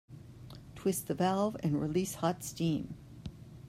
[0.75, 2.95] Twist the valve and release hot steam.